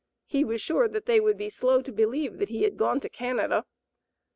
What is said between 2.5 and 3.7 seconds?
had gone to Canada.